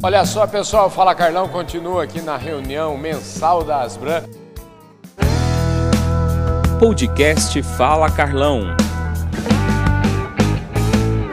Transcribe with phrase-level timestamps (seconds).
[0.00, 4.22] Olha só, pessoal, Fala Carlão continua aqui na reunião mensal da Asbran.
[6.78, 8.76] Podcast Fala Carlão.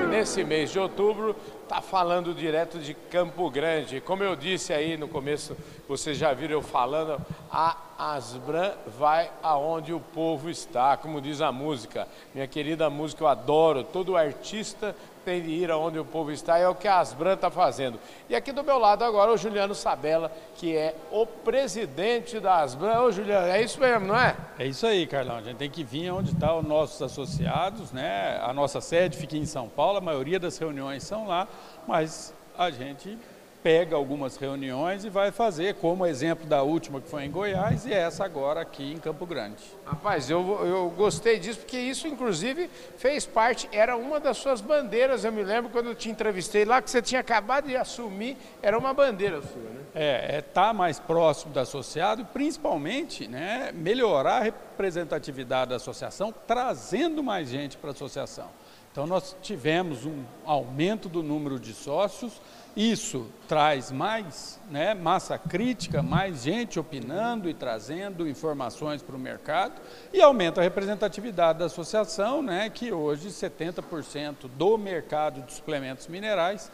[0.09, 1.35] Nesse mês de outubro,
[1.69, 4.01] tá falando direto de Campo Grande.
[4.01, 5.55] Como eu disse aí no começo,
[5.87, 7.21] vocês já viram eu falando,
[7.51, 12.07] a Asbran vai aonde o povo está, como diz a música.
[12.33, 13.83] Minha querida música, eu adoro.
[13.83, 17.49] Todo artista tem de ir aonde o povo está, é o que a Asbran está
[17.49, 17.99] fazendo.
[18.29, 23.01] E aqui do meu lado agora o Juliano Sabella, que é o presidente da Asbran.
[23.01, 24.35] Ô Juliano, é isso mesmo, não é?
[24.59, 25.37] É isso aí, Carlão.
[25.37, 28.39] A gente tem que vir onde estão os nossos associados, né?
[28.43, 31.47] A nossa sede fica em São Paulo, a maioria das reuniões são lá,
[31.87, 33.17] mas a gente
[33.65, 37.91] pega algumas reuniões e vai fazer, como exemplo da última que foi em Goiás e
[37.91, 39.63] essa agora aqui em Campo Grande.
[39.83, 42.69] Rapaz, eu, eu gostei disso, porque isso inclusive
[42.99, 46.79] fez parte, era uma das suas bandeiras, eu me lembro quando eu te entrevistei lá,
[46.79, 49.81] que você tinha acabado de assumir, era uma bandeira sua, né?
[49.95, 56.31] É, estar é tá mais próximo do associado, principalmente né, melhorar a representatividade da associação,
[56.45, 58.47] trazendo mais gente para a associação.
[58.95, 62.41] Então nós tivemos um aumento do número de sócios,
[62.77, 69.81] isso traz mais né, massa crítica, mais gente opinando e trazendo informações para o mercado
[70.13, 76.71] e aumenta a representatividade da associação, né, que hoje 70% do mercado de suplementos minerais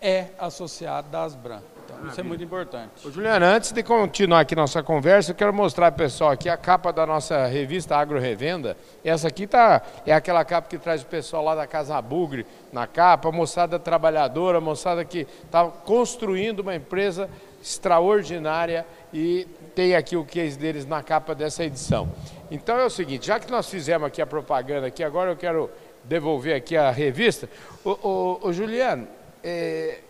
[0.00, 1.60] é associado da Asbran.
[1.88, 3.06] Então, isso é muito importante.
[3.06, 6.48] Ô, Juliana, antes de continuar aqui nossa conversa, eu quero mostrar para o pessoal aqui
[6.48, 8.76] a capa da nossa revista Agro Revenda.
[9.02, 12.86] Essa aqui tá, é aquela capa que traz o pessoal lá da Casa Bugre na
[12.86, 17.30] capa, moçada trabalhadora, moçada que está construindo uma empresa
[17.62, 22.08] extraordinária e tem aqui o case deles na capa dessa edição.
[22.50, 25.70] Então é o seguinte, já que nós fizemos aqui a propaganda aqui, agora eu quero
[26.04, 27.48] devolver aqui a revista.
[27.84, 29.08] O, Juliano,
[29.42, 30.00] é,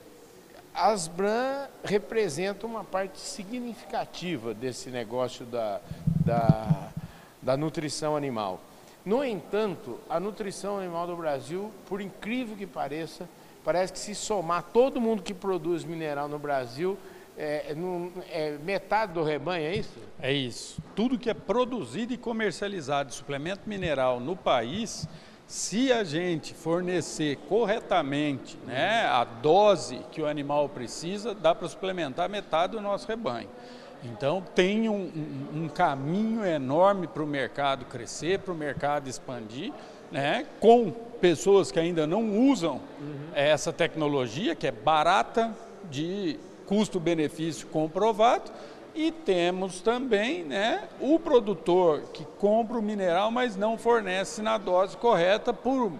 [0.78, 5.80] Asbran representa uma parte significativa desse negócio da,
[6.24, 6.90] da,
[7.42, 8.61] da nutrição animal.
[9.05, 13.28] No entanto, a nutrição animal do Brasil, por incrível que pareça,
[13.64, 16.98] parece que se somar todo mundo que produz mineral no Brasil,
[17.36, 17.74] é,
[18.30, 19.98] é, metade do rebanho, é isso?
[20.20, 20.83] É isso.
[20.96, 25.08] Tudo que é produzido e comercializado de suplemento mineral no país
[25.48, 32.29] se a gente fornecer corretamente né, a dose que o animal precisa, dá para suplementar
[32.29, 33.48] metade do nosso rebanho.
[34.05, 35.11] Então tem um,
[35.55, 39.73] um, um caminho enorme para o mercado crescer, para o mercado expandir,
[40.13, 43.30] né, com pessoas que ainda não usam uhum.
[43.35, 45.57] essa tecnologia, que é barata,
[45.91, 48.51] de custo-benefício comprovado,
[48.94, 54.96] e temos também né, o produtor que compra o mineral, mas não fornece na dose
[54.96, 55.92] correta por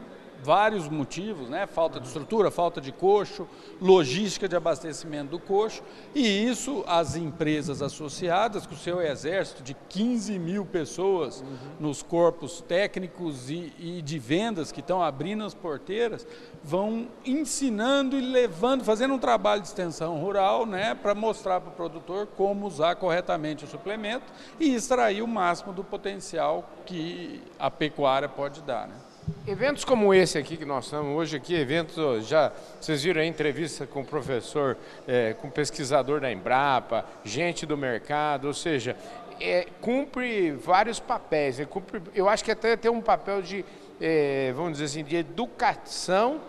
[0.43, 1.67] vários motivos, né?
[1.67, 3.49] falta de estrutura, falta de coxo,
[3.81, 5.83] logística de abastecimento do coxo,
[6.15, 11.57] e isso as empresas associadas, com o seu exército de 15 mil pessoas uhum.
[11.81, 16.27] nos corpos técnicos e, e, de vendas que estão abrindo as porteiras,
[16.63, 20.95] vão ensinando e levando, fazendo um trabalho de extensão rural né?
[20.95, 25.83] para mostrar para o produtor como usar corretamente o suplemento e extrair o máximo do
[25.83, 28.89] potencial que a pecuária pode dar.
[28.89, 28.95] Né?
[29.47, 33.87] Eventos como esse aqui que nós estamos hoje aqui, eventos, já vocês viram a entrevista
[33.87, 38.97] com o professor, é, com o pesquisador da Embrapa, gente do mercado, ou seja,
[39.41, 41.61] é, cumpre vários papéis.
[41.61, 43.65] É, cumpre, eu acho que até tem um papel de,
[44.01, 46.41] é, vamos dizer assim, de educação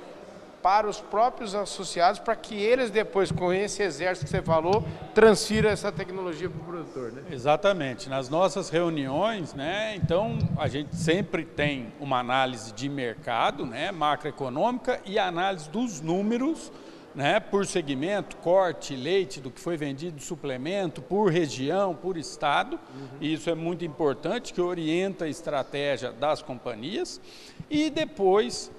[0.62, 5.70] para os próprios associados, para que eles depois, com esse exército que você falou, transfiram
[5.70, 7.12] essa tecnologia para o produtor.
[7.12, 7.24] Né?
[7.32, 8.10] Exatamente.
[8.10, 15.00] Nas nossas reuniões, né, então a gente sempre tem uma análise de mercado, né, macroeconômica
[15.06, 16.72] e análise dos números,
[17.16, 22.80] né, por segmento, corte, leite, do que foi vendido suplemento, por região, por estado.
[22.96, 23.18] Uhum.
[23.20, 27.20] E isso é muito importante, que orienta a estratégia das companhias.
[27.70, 28.72] E depois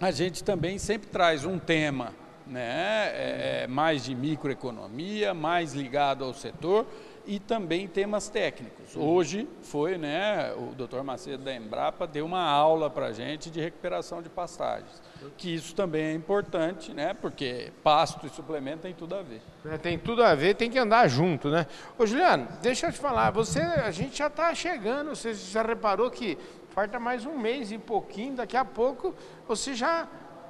[0.00, 2.12] a gente também sempre traz um tema
[2.46, 6.86] né, é, é, mais de microeconomia, mais ligado ao setor
[7.26, 8.94] e também temas técnicos.
[8.94, 11.02] Hoje foi, né, o Dr.
[11.02, 15.02] Macedo da Embrapa deu uma aula para a gente de recuperação de pastagens,
[15.36, 19.42] que isso também é importante, né, porque pasto e suplemento tem tudo a ver.
[19.64, 21.66] É, tem tudo a ver, tem que andar junto, né?
[21.98, 26.08] Ô Juliano, deixa eu te falar, você, a gente já está chegando, você já reparou
[26.12, 26.38] que
[26.76, 29.14] falta mais um mês e pouquinho, daqui a pouco
[29.48, 30.06] você já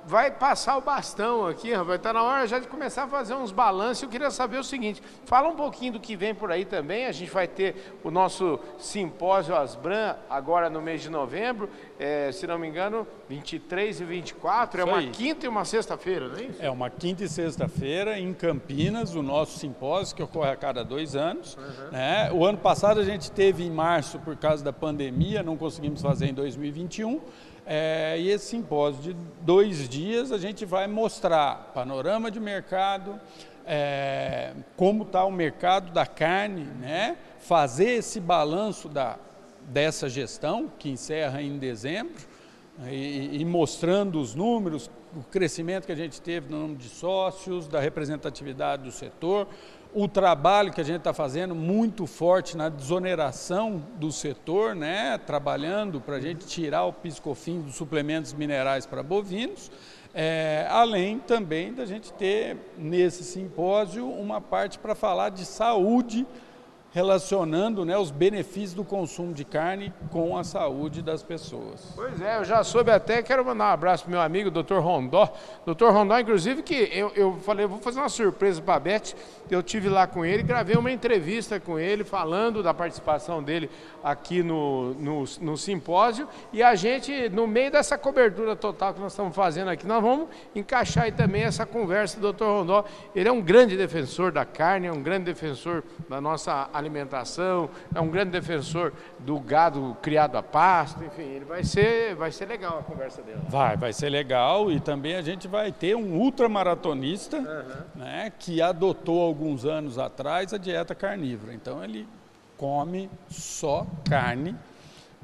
[0.07, 3.35] vai passar o bastão aqui, vai estar tá na hora já de começar a fazer
[3.35, 4.05] uns balanços.
[4.05, 7.07] Eu queria saber o seguinte: fala um pouquinho do que vem por aí também.
[7.07, 11.69] A gente vai ter o nosso simpósio Asbran agora no mês de novembro,
[11.99, 14.81] é, se não me engano, 23 e 24.
[14.81, 15.11] Isso é uma aí.
[15.11, 16.63] quinta e uma sexta-feira, não é isso?
[16.63, 21.17] É uma quinta e sexta-feira em Campinas, o nosso simpósio que ocorre a cada dois
[21.17, 21.57] anos.
[21.57, 21.91] Uhum.
[21.91, 22.31] Né?
[22.33, 26.27] O ano passado a gente teve em março por causa da pandemia, não conseguimos fazer
[26.27, 27.21] em 2021.
[27.69, 33.21] É, e esse simpósio de dois dias a gente vai mostrar panorama de mercado,
[33.67, 37.17] é, como está o mercado da carne, né?
[37.41, 39.19] fazer esse balanço da,
[39.63, 42.15] dessa gestão, que encerra em dezembro,
[42.89, 47.67] e, e, mostrando os números, o crescimento que a gente teve no número de sócios,
[47.67, 49.49] da representatividade do setor,
[49.99, 56.03] o trabalho que a gente está fazendo muito forte na desoneração do setor, né, trabalhando
[56.03, 59.71] para a gente tirar o piscofim dos suplementos minerais para bovinos,
[60.13, 66.27] é, além também da gente ter nesse simpósio uma parte para falar de saúde
[66.97, 71.93] relacionando né, os benefícios do consumo de carne com a saúde das pessoas.
[71.95, 74.79] Pois é, eu já soube até, quero mandar um abraço para meu amigo, Dr.
[74.79, 75.31] Rondó.
[75.67, 75.91] Dr.
[75.91, 79.15] Rondó, inclusive, que eu, eu falei, vou fazer uma surpresa para a Beth,
[79.51, 83.69] eu tive lá com ele, gravei uma entrevista com ele, falando da participação dele
[84.03, 89.13] aqui no, no, no simpósio, e a gente, no meio dessa cobertura total que nós
[89.13, 92.45] estamos fazendo aqui, nós vamos encaixar aí também essa conversa do Dr.
[92.45, 92.87] Rondó.
[93.15, 97.69] Ele é um grande defensor da carne, é um grande defensor da nossa alimentação, alimentação,
[97.95, 102.47] é um grande defensor do gado criado a pasto, enfim, ele vai ser, vai ser
[102.47, 103.41] legal a conversa dele.
[103.49, 108.01] Vai, vai ser legal e também a gente vai ter um ultramaratonista uhum.
[108.01, 111.53] né, que adotou alguns anos atrás a dieta carnívora.
[111.53, 112.07] Então ele
[112.57, 114.57] come só carne,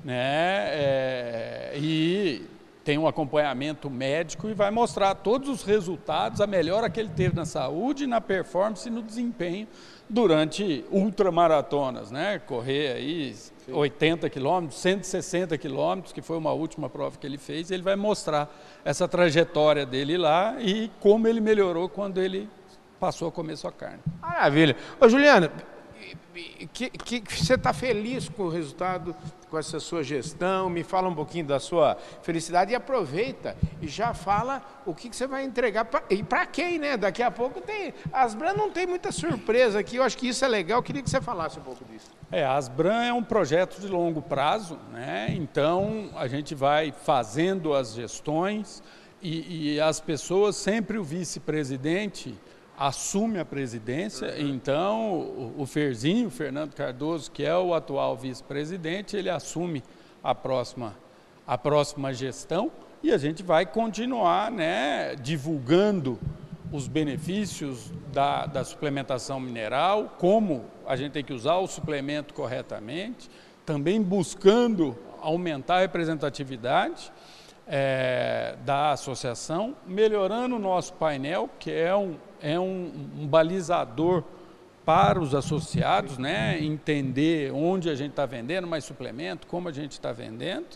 [0.04, 0.68] né?
[0.70, 2.46] É, e
[2.84, 7.36] tem um acompanhamento médico e vai mostrar todos os resultados, a melhora que ele teve
[7.36, 9.68] na saúde, na performance e no desempenho
[10.08, 12.38] durante ultramaratonas, né?
[12.40, 13.72] Correr aí Sim.
[13.72, 18.52] 80 quilômetros, 160 quilômetros, que foi uma última prova que ele fez, ele vai mostrar
[18.84, 22.48] essa trajetória dele lá e como ele melhorou quando ele
[22.98, 24.00] passou a comer sua carne.
[24.20, 24.76] Maravilha.
[25.00, 25.50] Ô Juliana,
[26.72, 29.14] que, que, você está feliz com o resultado,
[29.50, 30.70] com essa sua gestão?
[30.70, 35.16] Me fala um pouquinho da sua felicidade e aproveita e já fala o que, que
[35.16, 36.96] você vai entregar pra, e para quem, né?
[36.96, 37.92] Daqui a pouco tem.
[38.12, 41.02] A Asbran não tem muita surpresa aqui, eu acho que isso é legal, eu queria
[41.02, 42.10] que você falasse um pouco disso.
[42.30, 45.26] É, a Asbran é um projeto de longo prazo, né?
[45.30, 48.82] Então a gente vai fazendo as gestões
[49.20, 52.34] e, e as pessoas, sempre o vice-presidente
[52.86, 54.48] assume a presidência, uhum.
[54.48, 59.84] então o, Ferzinho, o Fernando Cardoso, que é o atual vice-presidente, ele assume
[60.22, 60.96] a próxima,
[61.46, 66.18] a próxima gestão e a gente vai continuar né, divulgando
[66.72, 73.30] os benefícios da, da suplementação mineral, como a gente tem que usar o suplemento corretamente,
[73.64, 77.12] também buscando aumentar a representatividade
[77.66, 84.24] é, da associação, melhorando o nosso painel, que é um, é um, um balizador
[84.84, 89.92] para os associados, né, entender onde a gente está vendendo mais suplemento, como a gente
[89.92, 90.66] está vendendo,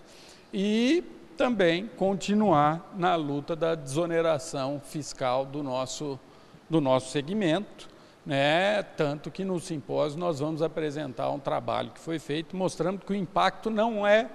[0.52, 1.02] e
[1.36, 6.18] também continuar na luta da desoneração fiscal do nosso,
[6.70, 7.88] do nosso segmento,
[8.24, 13.12] né, tanto que no simpósio nós vamos apresentar um trabalho que foi feito mostrando que
[13.12, 14.28] o impacto não é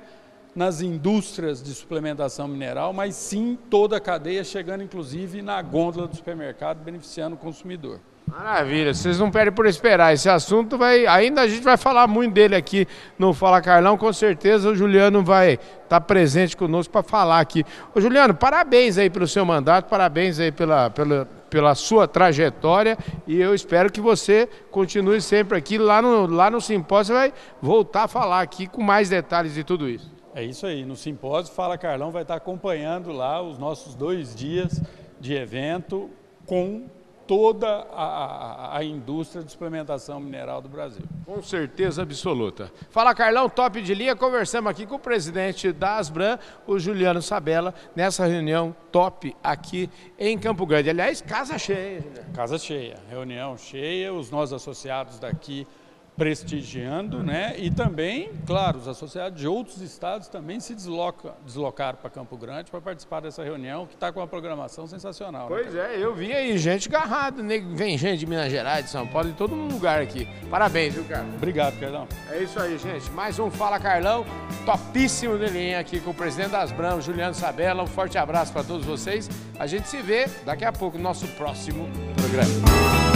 [0.56, 6.15] nas indústrias de suplementação mineral, mas sim toda a cadeia, chegando inclusive na gôndola do
[6.15, 8.00] supermercado, beneficiando o consumidor.
[8.27, 10.14] Maravilha, vocês não perdem por esperar.
[10.14, 11.06] Esse assunto vai.
[11.06, 12.87] Ainda a gente vai falar muito dele aqui
[13.19, 13.97] no Fala Carlão.
[13.97, 17.66] Com certeza o Juliano vai estar tá presente conosco para falar aqui.
[17.94, 22.97] Ô Juliano, parabéns aí pelo seu mandato, parabéns aí pela, pela, pela sua trajetória
[23.28, 25.78] e eu espero que você continue sempre aqui.
[25.78, 29.64] Lá no, lá no simpósio você vai voltar a falar aqui com mais detalhes de
[29.66, 30.20] tudo isso.
[30.33, 30.85] É isso aí.
[30.85, 34.81] No simpósio, Fala Carlão vai estar acompanhando lá os nossos dois dias
[35.19, 36.09] de evento
[36.45, 36.88] com
[37.28, 41.04] toda a, a, a, indústria de suplementação mineral do Brasil.
[41.26, 42.71] Com certeza absoluta.
[42.90, 44.16] Fala Carlão, top de linha.
[44.16, 50.38] Conversamos aqui com o presidente da Asbran, o Juliano Sabella, nessa reunião top aqui em
[50.38, 50.90] Campo Grande.
[50.90, 52.04] Aliás, casa cheia.
[52.33, 55.66] Casa cheia, reunião cheia, os nossos associados daqui
[56.15, 57.56] prestigiando, né?
[57.57, 62.69] E também, claro, os associados de outros estados também se desloca, deslocaram para Campo Grande
[62.69, 65.49] para participar dessa reunião, que está com uma programação sensacional.
[65.49, 67.59] Né, pois né, é, eu vi aí gente agarrada, né?
[67.59, 70.27] vem gente de Minas Gerais, de São Paulo, de todo lugar aqui.
[70.49, 71.25] Parabéns, viu, cara?
[71.35, 72.07] Obrigado, Carlão.
[72.30, 73.09] É isso aí, gente.
[73.11, 74.25] Mais um Fala Carlão,
[74.65, 77.83] topíssimo de linha aqui com o presidente das Brams, Juliano Sabella.
[77.83, 79.30] Um forte abraço para todos vocês.
[79.57, 83.10] A gente se vê daqui a pouco no nosso próximo programa.